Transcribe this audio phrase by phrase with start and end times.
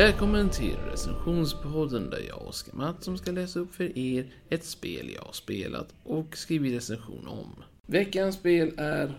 [0.00, 5.22] Välkommen till recensionspodden där jag, Oskar Mattsson, ska läsa upp för er ett spel jag
[5.22, 7.62] har spelat och skrivit recension om.
[7.86, 9.12] Veckans spel är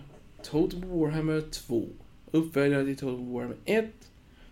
[0.44, 1.86] Total Warhammer 2,
[2.32, 3.86] uppföljare till Total Warhammer 1,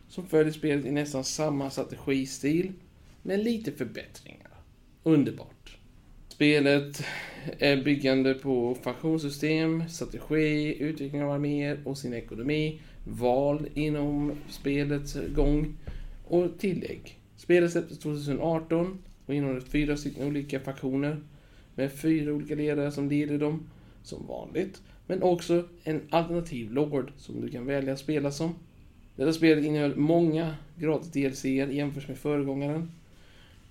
[0.09, 2.71] som följer spelet i nästan samma strategistil,
[3.23, 4.52] med lite förbättringar.
[5.04, 5.77] Underbart.
[6.27, 7.04] Spelet
[7.59, 15.75] är byggande på faktionssystem, strategi, utveckling av arméer och sin ekonomi, val inom spelets gång
[16.29, 17.19] och tillägg.
[17.38, 21.17] Spelet släpptes 2018 och innehåller fyra stycken olika faktioner
[21.75, 23.69] med fyra olika ledare som leder dem,
[24.03, 24.81] som vanligt.
[25.07, 28.55] Men också en alternativ Lord som du kan välja att spela som.
[29.15, 32.91] Detta spelet innehöll många gratis DLC jämfört med föregångaren.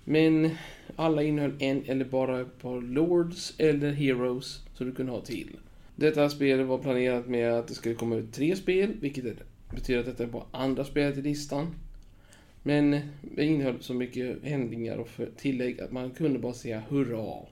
[0.03, 0.49] Men
[0.95, 5.57] alla innehöll en eller bara ett par Lords eller Heroes som du kunde ha till.
[5.95, 9.25] Detta spel var planerat med att det skulle komma ut tre spel, vilket
[9.75, 11.67] betyder att detta var andra spelet i listan.
[12.63, 17.45] Men det innehöll så mycket ändringar och tillägg att man kunde bara säga hurra.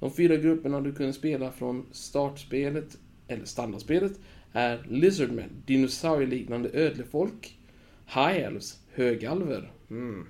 [0.00, 4.12] De fyra grupperna du kunde spela från startspelet, eller standardspelet,
[4.52, 7.58] är Lizardmen, dinosaurieliknande ödlefolk,
[8.06, 10.26] High Elves, högalver, mm.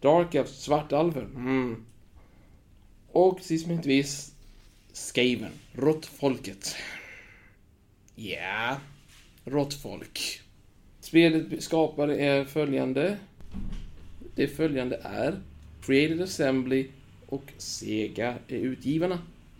[0.00, 1.84] Dark Elves, svartalver, mm.
[3.10, 4.34] och sist men inte minst
[4.92, 6.76] Skaven, råttfolket.
[8.14, 8.76] Ja, yeah.
[9.44, 10.43] råttfolk.
[11.04, 13.16] Spelet skapade är följande.
[14.34, 15.40] Det följande är
[15.80, 16.86] Created Assembly
[17.26, 19.18] och Sega är utgivarna.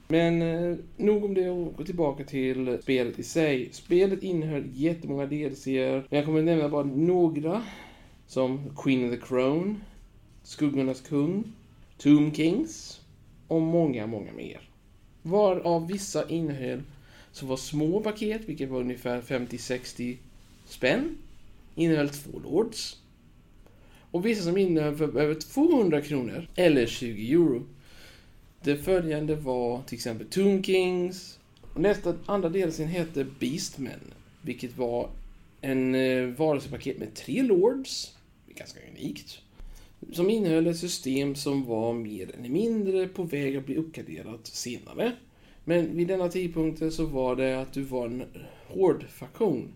[0.09, 3.69] Men eh, nog om det och gå tillbaka till spelet i sig.
[3.72, 6.05] Spelet innehöll jättemånga delserier.
[6.11, 7.62] Men jag kommer att nämna bara några.
[8.27, 9.81] Som Queen of the Crown,
[10.42, 11.53] Skuggornas Kung,
[11.98, 13.00] Tomb Kings
[13.48, 14.61] och många, många mer.
[15.22, 16.83] Varav vissa innehöll
[17.33, 20.17] som var små paket, vilket var ungefär 50-60
[20.67, 21.17] spänn
[21.74, 22.96] innehöll två Lords.
[24.10, 27.66] Och vissa som innehöll för över 200 kronor, eller 20 euro.
[28.62, 31.38] Det följande var till exempel Toon Kings.
[31.74, 34.00] Och nästa andra delsen hette Beastmen,
[34.42, 35.10] vilket var
[35.60, 38.14] en eh, varelsepaket med tre Lords.
[38.54, 39.38] Ganska unikt.
[40.12, 45.12] Som innehöll ett system som var mer eller mindre på väg att bli uppgraderat senare.
[45.64, 48.24] Men vid denna tidpunkten så var det att du var en
[48.68, 49.72] hård faktion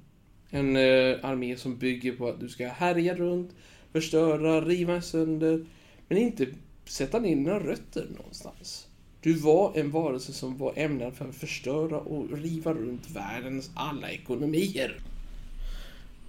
[0.50, 3.50] en eh, armé som bygger på att du ska härja runt,
[3.92, 5.64] förstöra, riva sönder,
[6.09, 6.47] men inte
[6.84, 8.88] sätta ner dina rötter någonstans.
[9.20, 14.10] Du var en varelse som var ämnad för att förstöra och riva runt världens alla
[14.10, 15.00] ekonomier.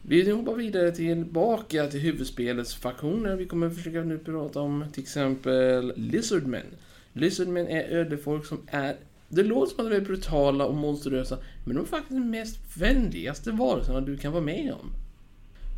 [0.01, 3.35] Vi hoppar vidare tillbaka till huvudspelets faktioner.
[3.35, 6.65] Vi kommer försöka nu prata om till exempel Lizardmen.
[7.13, 8.95] Lizardmen är ödefolk som är
[9.29, 12.59] det låter som att de är brutala och monstruösa, men de är faktiskt de mest
[12.77, 14.91] vänligaste varelserna du kan vara med om.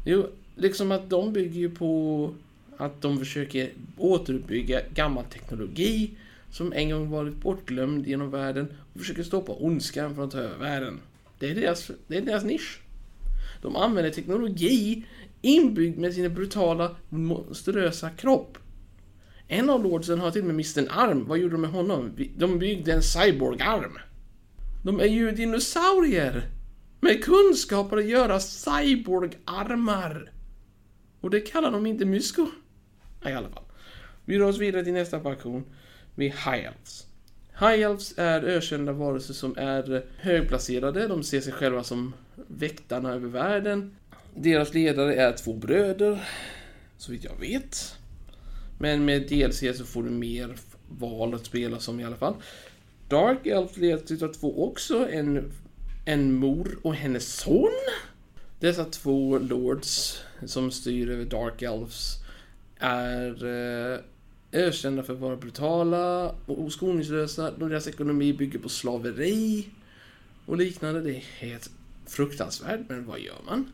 [0.06, 2.34] Jo, liksom att de bygger ju på
[2.78, 6.12] att de försöker återuppbygga gammal teknologi
[6.52, 10.58] som en gång varit bortglömd genom världen och försöker stoppa ondskan från att ta över
[10.58, 11.00] världen.
[11.40, 12.82] Det är deras, det är deras nisch.
[13.62, 15.06] De använder teknologi
[15.42, 18.58] inbyggd med sin brutala, monstruösa kropp
[19.52, 21.28] en av lordsen har till och med mist en arm.
[21.28, 22.12] Vad gjorde de med honom?
[22.38, 23.98] De byggde en cyborgarm.
[24.84, 26.50] De är ju dinosaurier!
[27.02, 30.32] Med kunskaper att göra cyborgarmar.
[31.22, 32.48] Och det kallar de inte mysko.
[33.26, 33.64] I alla fall.
[34.26, 35.64] Vi rör oss vidare till nästa faktion.
[36.16, 37.08] Vi High Elves.
[37.60, 41.08] High Elves är ökända varelser som är högplacerade.
[41.08, 42.14] De ser sig själva som
[42.48, 43.96] väktarna över världen.
[44.36, 46.28] Deras ledare är två bröder,
[46.98, 48.01] så vitt jag vet.
[48.81, 50.56] Men med DLC så får du mer
[50.90, 52.34] val att spela som i alla fall.
[53.08, 55.09] Dark Elf leds av två också.
[55.09, 55.52] En,
[56.06, 57.72] en mor och hennes son.
[58.59, 62.16] Dessa två lords som styr över Dark Elves
[62.80, 64.00] är eh,
[64.52, 67.52] ökända för att vara brutala och skoningslösa.
[67.52, 69.67] Deras ekonomi bygger på slaveri
[70.46, 71.02] och liknande.
[71.02, 71.70] Det är helt
[72.06, 73.72] fruktansvärt, men vad gör man?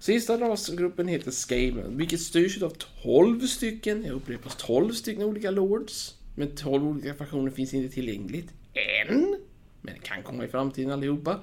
[0.00, 6.14] Sista rasgruppen heter Skaven, vilket styrs av 12 stycken, jag upprepar 12 stycken olika lords.
[6.34, 9.36] Men 12 olika faktioner finns inte tillgängligt än.
[9.80, 11.40] Men det kan komma i framtiden allihopa.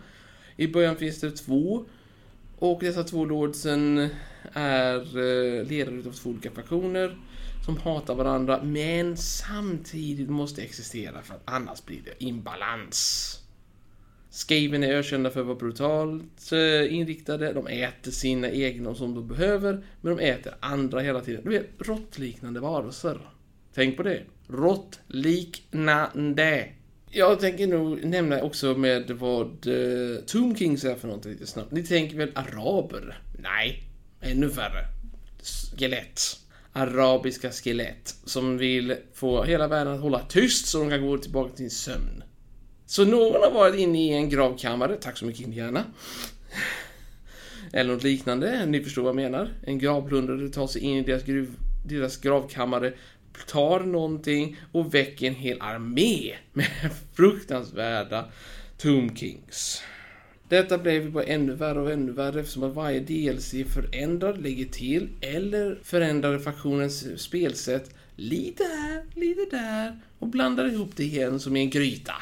[0.56, 1.86] I början finns det två.
[2.60, 4.10] Och dessa två lordsen
[4.54, 7.18] är eh, ledare av två olika faktioner
[7.66, 13.34] som hatar varandra men samtidigt måste existera för annars blir det imbalans.
[14.38, 17.54] Skaven är ökända för att vara brutalt eh, inriktade.
[17.54, 21.44] De äter sina egna som de behöver, men de äter andra hela tiden.
[21.44, 23.20] Du vet, råttliknande varelser.
[23.74, 24.22] Tänk på det.
[24.48, 26.70] Råttliknande.
[27.10, 31.72] Jag tänker nog nämna också med vad eh, Tomb Kings är för något lite snabbt.
[31.72, 33.22] Ni tänker väl araber?
[33.40, 33.84] Nej,
[34.22, 34.86] ännu värre.
[35.78, 36.22] skelett.
[36.74, 41.50] Arabiska skelett som vill få hela världen att hålla tyst så de kan gå tillbaka
[41.50, 42.24] till sin sömn.
[42.88, 45.84] Så någon har varit inne i en gravkammare, tack så mycket Indiana.
[47.74, 49.50] Eller något liknande, ni förstår vad jag menar.
[49.64, 51.50] En gravplundrare tar sig in i deras, gruv,
[51.86, 52.94] deras gravkammare,
[53.48, 56.68] tar någonting och väcker en hel armé med
[57.14, 58.26] fruktansvärda
[58.78, 59.82] Tomb Kings.
[60.50, 65.10] Detta blev bara ännu värre och ännu värre eftersom att varje DLC förändrar, lägger till
[65.22, 71.60] eller förändrar faktionens spelsätt lite här, lite där och blandar ihop det igen som i
[71.60, 72.14] en gryta.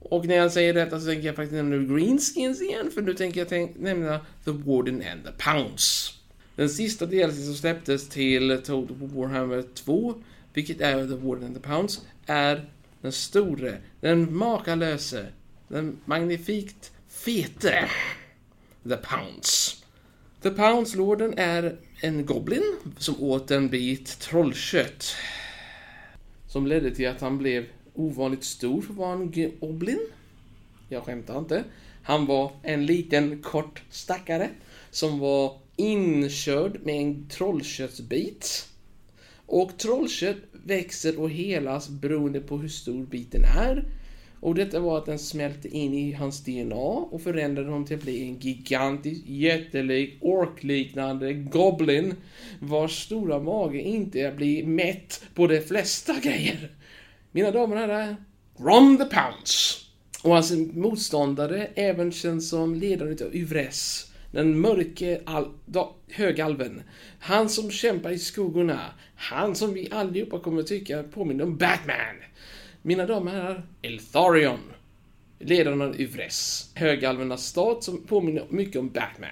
[0.00, 3.40] Och när jag säger detta så tänker jag faktiskt nämna Greenskins igen, för nu tänker
[3.40, 6.12] jag tänk, nämna The Warden and the Pounce.
[6.56, 10.14] Den sista DLC som släpptes till Total Warhammer 2,
[10.54, 12.70] vilket är The Warden and the Pounce, är
[13.02, 15.26] den store, den makalöse,
[15.68, 17.88] den magnifikt fete
[18.88, 19.76] The Pounce.
[20.42, 25.14] The Pounce-lorden är en goblin som åt en bit trollkött.
[26.48, 27.66] Som ledde till att han blev
[28.00, 30.06] ovanligt stor för att vara en goblin.
[30.88, 31.64] Jag skämtar inte.
[32.02, 34.48] Han var en liten kort stackare
[34.90, 38.68] som var inkörd med en trollköttsbit.
[39.46, 43.84] Och trollkött växer och helas beroende på hur stor biten är.
[44.40, 46.76] Och detta var att den smälte in i hans DNA
[47.10, 52.14] och förändrade honom till att bli en gigantisk, jättelik, orkliknande goblin
[52.60, 56.70] vars stora mage inte blir mätt på de flesta grejer.
[57.32, 58.16] Mina damer och herrar,
[58.58, 59.78] Ron the Pounce.
[60.22, 64.10] Och hans motståndare även känns som ledaren utav Uvres.
[64.32, 66.82] Den mörke al da, högalven.
[67.18, 68.80] Han som kämpar i skuggorna.
[69.14, 72.16] Han som vi allihopa kommer tycka påminner om Batman.
[72.82, 74.60] Mina damer och herrar, Eltharion.
[75.38, 76.70] Ledaren av Uvres.
[76.74, 79.30] Högalvernas stat som påminner mycket om Batman.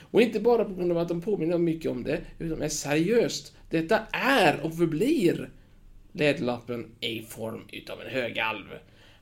[0.00, 3.54] Och inte bara på grund av att de påminner mycket om det, utan är seriöst.
[3.70, 5.50] Detta är och förblir
[6.12, 8.64] Läderlappen i form utav en högalv.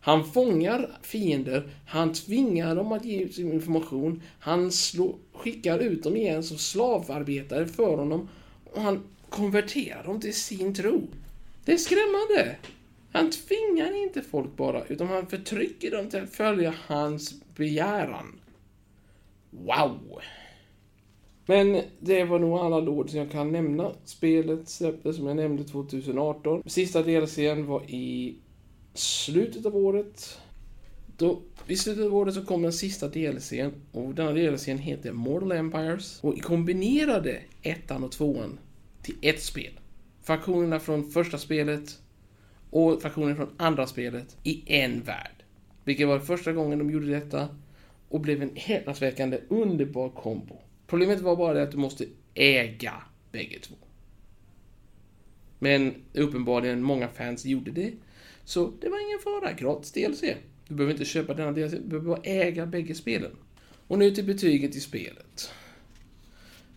[0.00, 6.02] Han fångar fiender, han tvingar dem att ge ut sin information, han slår, skickar ut
[6.02, 8.28] dem igen som slavarbetare för honom
[8.64, 11.02] och han konverterar dem till sin tro.
[11.64, 12.56] Det är skrämmande.
[13.12, 18.40] Han tvingar inte folk bara, utan han förtrycker dem till att följa hans begäran.
[19.50, 20.20] Wow!
[21.48, 23.92] Men det var nog alla lådor som jag kan nämna.
[24.04, 26.62] Spelet släpptes som jag nämnde 2018.
[26.66, 28.36] Sista delscenen var i
[28.94, 30.38] slutet av året.
[31.16, 35.52] Då, I slutet av året så kom den sista DLCn och denna DLCn heter Mortal
[35.52, 38.58] Empires och kombinerade ettan och tvåan
[39.02, 39.80] till ett spel.
[40.22, 41.98] Faktionerna från första spelet
[42.70, 45.44] och faktionerna från andra spelet i en värld.
[45.84, 47.48] Vilket var första gången de gjorde detta
[48.08, 50.58] och blev en häpnadsväckande underbar kombo.
[50.88, 52.92] Problemet var bara det att du måste äga
[53.32, 53.74] bägge två.
[55.58, 57.92] Men uppenbarligen många fans gjorde det.
[58.44, 60.20] Så det var ingen fara, gratis DLC.
[60.68, 63.30] Du behöver inte köpa denna DLC, du behöver bara äga bägge spelen.
[63.86, 65.50] Och nu till betyget i spelet.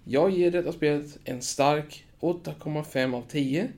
[0.04, 3.72] Jag ger detta spelet en stark 8,5 av 10.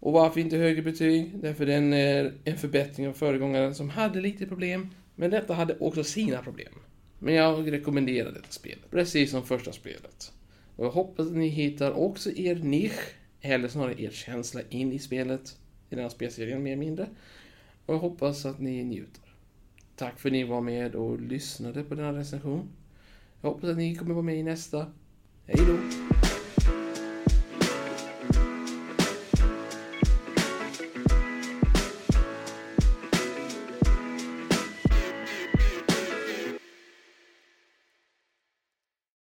[0.00, 1.38] Och varför inte högre betyg?
[1.42, 6.04] Därför den är en förbättring av föregångaren som hade lite problem, men detta hade också
[6.04, 6.72] sina problem.
[7.18, 10.32] Men jag rekommenderar detta spelet, precis som första spelet.
[10.76, 14.98] Och jag hoppas att ni hittar också er nisch, eller snarare er känsla in i
[14.98, 15.56] spelet,
[15.90, 17.08] i den här spelserien mer eller mindre.
[17.86, 19.22] Och jag hoppas att ni njuter.
[19.96, 22.68] Tack för att ni var med och lyssnade på denna recension.
[23.40, 24.86] Jag hoppas att ni kommer vara med i nästa.
[25.46, 26.33] Hej då!